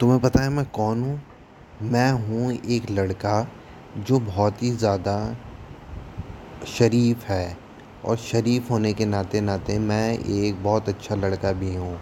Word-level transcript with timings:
तुम्हें 0.00 0.20
पता 0.20 0.42
है 0.42 0.48
मैं 0.48 0.64
कौन 0.66 1.02
हूँ? 1.02 1.20
मैं 1.80 2.10
हूँ 2.12 2.52
एक 2.52 2.90
लड़का 2.90 3.34
जो 3.96 4.18
बहुत 4.20 4.62
ही 4.62 4.70
ज़्यादा 4.70 5.14
शरीफ़ 6.62 7.24
है 7.26 7.58
और 8.04 8.16
शरीफ़ 8.16 8.68
होने 8.70 8.92
के 8.94 9.04
नाते 9.04 9.40
नाते 9.40 9.78
मैं 9.78 10.18
एक 10.18 10.62
बहुत 10.62 10.88
अच्छा 10.88 11.14
लड़का 11.14 11.52
भी 11.52 11.74
हूँ 11.74 12.00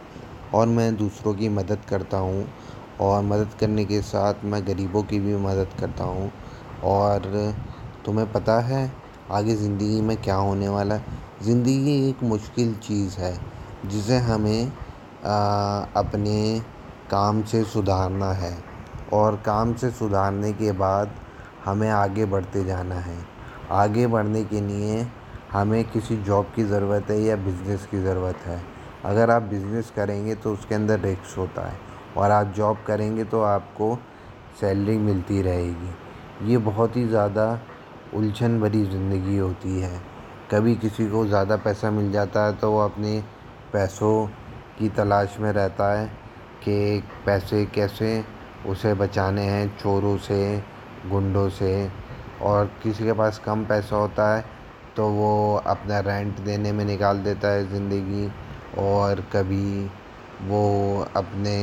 और 0.52 0.66
मैं 0.68 0.94
दूसरों 0.96 1.34
की 1.34 1.48
मदद 1.48 1.84
करता 1.84 2.16
हूँ 2.18 2.46
और 3.00 3.22
मदद 3.22 3.54
करने 3.60 3.84
के 3.84 4.00
साथ 4.02 4.44
मैं 4.44 4.66
गरीबों 4.66 5.02
की 5.04 5.20
भी 5.20 5.36
मदद 5.36 5.74
करता 5.80 6.04
हूँ 6.04 6.30
और 6.84 7.30
तुम्हें 8.04 8.30
पता 8.32 8.58
है 8.60 8.82
आगे 9.30 9.54
ज़िंदगी 9.56 10.00
में 10.00 10.16
क्या 10.16 10.34
होने 10.36 10.68
वाला 10.68 10.94
है? 10.94 11.04
ज़िंदगी 11.42 12.08
एक 12.10 12.22
मुश्किल 12.22 12.74
चीज़ 12.78 13.18
है 13.20 13.34
जिसे 13.84 14.16
हमें 14.18 14.72
आ, 15.24 15.80
अपने 15.96 16.36
काम 17.10 17.42
से 17.42 17.62
सुधारना 17.66 18.32
है 18.34 18.56
और 19.12 19.36
काम 19.46 19.74
से 19.74 19.90
सुधारने 19.92 20.52
के 20.52 20.72
बाद 20.72 21.14
हमें 21.64 21.88
आगे 21.90 22.24
बढ़ते 22.26 22.64
जाना 22.64 22.94
है। 22.96 23.16
आगे 23.72 24.06
बढ़ने 24.06 24.44
के 24.44 24.60
लिए 24.60 25.06
हमें 25.52 25.82
किसी 25.84 26.16
जॉब 26.18 26.52
की 26.56 26.64
ज़रूरत 26.64 27.10
है 27.10 27.20
या 27.20 27.36
बिज़नेस 27.38 27.86
की 27.90 28.02
ज़रूरत 28.02 28.46
है। 28.46 28.60
अगर 29.04 29.30
आप 29.30 29.42
बिज़नेस 29.42 29.92
करेंगे 29.96 30.34
तो 30.34 30.52
उसके 30.52 30.74
अंदर 30.74 31.00
रिस्क 31.00 31.38
होता 31.38 31.68
है 31.68 31.76
और 32.16 32.30
आप 32.30 32.52
जॉब 32.56 32.78
करेंगे 32.86 33.24
तो 33.24 33.42
आपको 33.42 33.94
सैलरी 34.60 34.96
मिलती 34.98 35.42
रहेगी। 35.42 36.50
ये 36.50 36.58
बहुत 36.60 36.96
ही 36.96 37.06
ज़्यादा 37.08 37.46
उलझन 38.14 38.60
भरी 38.60 38.84
ज़िंदगी 38.84 39.36
होती 39.36 39.80
है। 39.80 40.00
कभी 40.50 40.74
किसी 40.76 41.06
को 41.08 41.26
ज़्यादा 41.26 41.56
पैसा 41.58 41.90
मिल 41.90 42.10
जाता 42.12 42.44
है 42.46 42.56
तो 42.56 42.70
वो 42.72 42.80
अपने 42.80 43.22
पैसों 43.72 44.26
की 44.78 44.88
तलाश 44.88 45.36
में 45.40 45.50
रहता 45.52 45.92
है 45.92 46.10
कि 46.62 47.02
पैसे 47.26 47.64
कैसे 47.74 48.22
उसे 48.66 48.94
बचाने 48.94 49.42
हैं, 49.42 49.66
चोरों 49.76 50.16
से, 50.18 50.62
गुंडों 51.06 51.48
से। 51.50 51.90
और 52.42 52.70
किसी 52.82 53.04
के 53.04 53.12
पास 53.12 53.40
कम 53.44 53.64
पैसा 53.64 53.96
होता 53.96 54.34
है 54.34 54.44
तो 54.96 55.08
वो 55.08 55.56
अपना 55.66 55.98
रेंट 56.00 56.38
देने 56.40 56.72
में 56.72 56.84
निकाल 56.84 57.18
देता 57.18 57.48
है 57.48 57.68
ज़िंदगी। 57.70 58.30
और 58.78 59.20
कभी 59.32 59.84
वो 60.42 61.06
अपने, 61.16 61.56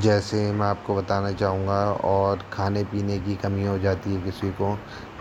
जैसे 0.00 0.36
मैं 0.52 0.66
आपको 0.66 0.94
बताना 0.96 1.32
चाहूँगा, 1.32 1.82
और 2.04 2.42
खाने 2.52 2.84
पीने 2.84 3.18
की 3.18 3.34
कमी 3.36 3.66
हो 3.66 3.78
जाती 3.78 4.14
है 4.14 4.20
किसी 4.22 4.50
को 4.50 4.74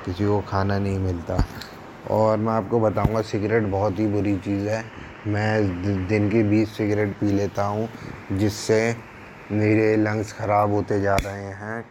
किसी 0.06 0.26
को 0.26 0.40
खाना 0.42 0.78
नहीं 0.80 1.00
मिलता। 1.00 1.38
और 2.12 2.38
मैं 2.38 2.54
आपको 2.54 2.80
बताऊँगा, 2.80 3.22
सिगरेट 3.22 3.64
बहुत 3.64 4.00
ही 4.00 4.08
बुरी 4.08 4.36
चीज़ 4.38 4.68
है। 4.70 4.84
मैं 5.28 6.08
दिन 6.08 6.30
की 6.30 6.42
बीस 6.44 6.76
सिगरेट 6.78 7.14
पी 7.20 7.32
लेता 7.32 7.64
हूँ, 7.66 7.88
जिससे 8.32 8.96
मेरे 9.52 9.96
लंग्स 9.98 10.34
ख़राब 10.34 10.72
होते 10.72 11.00
जा 11.02 11.16
रहे 11.16 11.52
हैं। 11.54 11.86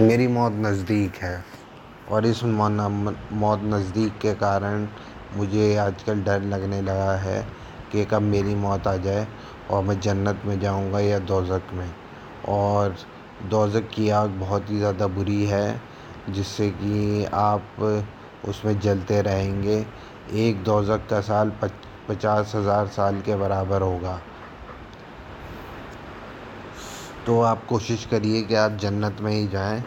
मेरी 0.00 0.26
मौत 0.28 0.52
नज़दीक 0.56 1.16
है 1.16 1.44
और 2.10 2.26
इस 2.26 2.42
मौत 2.44 3.60
नज़दीक 3.64 4.18
के 4.22 4.32
कारण 4.34 4.86
मुझे 5.36 5.74
आजकल 5.76 6.22
डर 6.24 6.42
लगने 6.44 6.80
लगा 6.82 7.12
है 7.16 7.42
कि 7.92 8.04
कब 8.04 8.22
मेरी 8.22 8.54
मौत 8.56 8.86
आ 8.86 8.96
जाए 8.96 9.26
और 9.70 9.84
मैं 9.84 9.98
जन्नत 10.00 10.42
में 10.46 10.58
जाऊँगा 10.60 11.00
या 11.00 11.18
दोजक 11.20 11.72
में। 11.74 11.90
और 12.48 12.96
दोजक 13.50 13.88
की 13.94 14.08
आग 14.10 14.30
बहुत 14.40 14.70
ही 14.70 14.78
ज़्यादा 14.78 15.06
बुरी 15.08 15.44
है, 15.46 15.80
जिससे 16.28 16.68
कि 16.72 17.24
आप 17.34 17.62
उसमें 18.48 18.78
जलते 18.80 19.20
रहेंगे। 19.22 19.84
एक 20.40 20.62
दोज़ख 20.64 21.06
का 21.10 21.20
साल 21.20 21.52
पचास 22.08 22.52
हज़ार 22.54 22.86
साल 22.88 23.20
के 23.20 23.36
बराबर 23.36 23.82
होगा। 23.82 24.20
तो 27.26 27.40
आप 27.40 27.66
कोशिश 27.66 28.04
करिए 28.04 28.42
कि 28.42 28.54
आप 28.54 28.72
जन्नत 28.72 29.20
में 29.20 29.32
ही 29.32 29.46
जाएँ। 29.48 29.82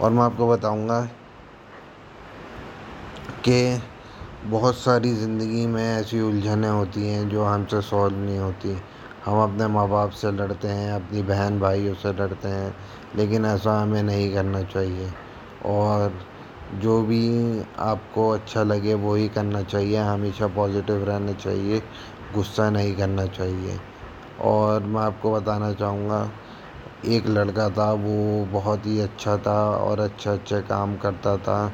और 0.00 0.10
मैं 0.10 0.22
आपको 0.22 0.48
बताऊँगा 0.48 1.00
कि 3.44 3.80
बहुत 4.44 4.76
सारी 4.76 5.14
ज़िंदगी 5.14 5.66
में 5.66 5.82
ऐसी 5.84 6.20
उलझनें 6.20 6.68
होती 6.68 7.08
हैं 7.08 7.28
जो 7.28 7.44
हमसे 7.44 7.80
सॉल्व 7.80 8.16
नहीं 8.16 8.38
होती। 8.38 8.76
हम 9.24 9.42
अपने 9.42 9.66
माँ 9.66 9.88
बाप 9.88 10.10
से 10.10 10.30
लड़ते 10.32 10.68
हैं, 10.68 10.92
अपनी 10.92 11.22
बहन 11.22 11.58
भाइयों 11.60 11.94
से 11.94 12.12
लड़ते 12.12 12.48
हैं, 12.48 12.74
लेकिन 13.16 13.46
ऐसा 13.46 13.80
हमें 13.80 14.02
नहीं 14.02 14.32
करना 14.34 14.62
चाहिए। 14.64 15.10
और 15.66 16.12
जो 16.74 17.00
भी 17.02 17.20
आपको 17.78 18.28
अच्छा 18.30 18.62
लगे 18.62 18.94
वो 18.94 19.14
ही 19.14 19.28
करना 19.28 19.62
चाहिए। 19.62 19.96
हमेशा 19.96 20.46
पॉजिटिव 20.46 21.04
रहना 21.04 21.32
चाहिए, 21.32 21.82
गुस्सा 22.34 22.70
नहीं 22.70 22.94
करना 22.96 23.26
चाहिए। 23.26 23.78
और 24.40 24.82
मैं 24.82 25.00
आपको 25.00 25.32
बताना 25.32 25.72
चाहूँगा, 25.72 26.30
एक 27.06 27.26
लड़का 27.26 27.68
था, 27.70 27.92
वो 27.92 28.44
बहुत 28.52 28.86
ही 28.86 29.00
अच्छा 29.00 29.36
था 29.36 29.58
और 29.70 30.00
अच्छा 30.00 30.32
अच्छा 30.32 30.60
काम 30.60 30.96
करता 30.96 31.36
था 31.36 31.72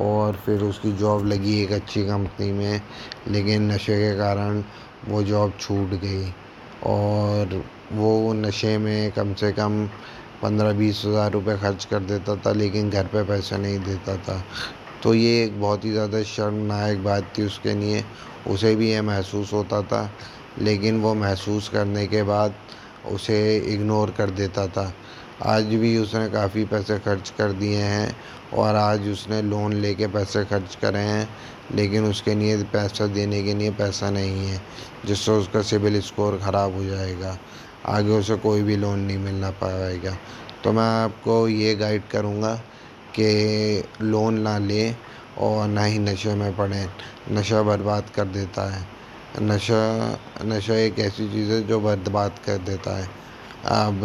और 0.00 0.36
फिर 0.36 0.62
उसकी 0.62 0.92
जॉब 0.92 1.26
लगी 1.26 1.60
एक 1.62 1.72
अच्छी 1.72 2.02
कंपनी 2.02 2.52
में, 2.52 2.80
लेकिन 3.28 3.70
नशे 3.72 3.96
के 3.96 4.16
कारण 4.18 4.62
वो 5.08 5.22
जॉब 5.22 5.52
छूट 5.60 5.90
गई। 5.90 6.32
और 6.86 7.62
वो 7.92 8.32
नशे 8.32 8.78
में 8.78 9.12
कम 9.12 9.34
से 9.34 9.52
कम 9.52 9.88
पंद्रह 10.42 10.72
बीस 10.72 11.02
हज़ार 11.06 11.30
रुपये 11.32 11.56
खर्च 11.58 11.84
कर 11.84 12.00
देता 12.02 12.36
था, 12.36 12.52
लेकिन 12.52 12.90
घर 12.90 13.06
पे 13.06 13.22
पैसा 13.24 13.56
नहीं 13.56 13.78
देता 13.80 14.16
था। 14.18 14.42
तो 15.02 15.14
ये 15.14 15.44
एक 15.44 15.60
बहुत 15.60 15.84
ही 15.84 15.90
ज़्यादा 15.92 16.22
शर्मनाक 16.24 16.98
बात 16.98 17.32
थी 17.38 17.42
उसके 17.42 17.74
लिए। 17.74 18.04
उसे 18.48 18.74
भी 18.76 18.90
ये 18.90 19.00
महसूस 19.02 19.52
होता 19.52 19.82
था, 19.82 20.10
लेकिन 20.58 21.00
वो 21.00 21.14
महसूस 21.14 21.68
करने 21.68 22.06
के 22.06 22.22
बाद 22.22 22.54
उसे 23.06 23.56
इग्नोर 23.74 24.10
कर 24.10 24.30
देता 24.32 24.66
था। 24.68 24.92
आज 25.42 25.64
भी 25.74 25.96
उसने 25.98 26.28
काफ़ी 26.30 26.64
पैसे 26.64 26.98
खर्च 26.98 27.32
कर 27.38 27.52
दिए 27.52 27.76
हैं 27.76 28.14
और 28.54 28.76
आज 28.76 29.08
उसने 29.08 29.40
लोन 29.42 29.72
लेके 29.74 30.06
पैसे 30.08 30.44
खर्च 30.44 30.74
करे 30.74 30.98
हैं, 31.00 31.28
लेकिन 31.74 32.04
उसके 32.04 32.34
लिए 32.34 32.56
पैसा 32.64 33.06
देने 33.08 33.42
के 33.42 33.54
लिए 33.54 33.70
पैसा 33.70 34.10
नहीं 34.10 34.46
है, 34.46 34.60
जिससे 35.06 35.32
उसका 35.32 35.62
सिविल 35.62 36.00
स्कोर 36.00 36.38
ख़राब 36.38 36.74
हो 36.74 36.84
जाएगा। 36.84 37.36
आगे 37.86 38.10
उसे 38.10 38.36
कोई 38.36 38.62
भी 38.62 38.76
लोन 38.76 38.98
नहीं 38.98 39.18
मिलना 39.18 39.50
पाएगा। 39.50 40.16
तो 40.64 40.72
मैं 40.72 41.04
आपको 41.04 41.48
ये 41.48 41.74
गाइड 41.74 42.02
करूँगा 42.08 42.54
कि 43.14 43.84
लोन 44.00 44.40
ना 44.40 44.58
लें 44.58 44.96
और 45.38 45.68
ना 45.68 45.84
ही 45.84 45.98
नशे 45.98 46.34
में 46.34 46.56
पड़ें। 46.56 46.86
नशा 47.32 47.62
बर्बाद 47.62 48.10
कर 48.14 48.24
देता 48.24 48.76
है। 48.76 48.86
नशा 49.42 50.18
नशा 50.44 50.74
एक 50.74 50.98
ऐसी 50.98 51.28
चीज़ 51.28 51.50
है 51.50 51.62
जो 51.62 51.80
बर्बाद 51.80 52.32
कर 52.46 52.58
देता 52.58 52.98
है। 52.98 53.08
अब 53.64 54.00